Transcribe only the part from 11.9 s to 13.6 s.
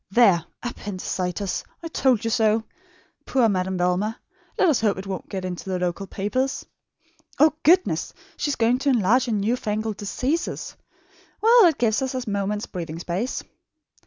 us a moment's breathing space....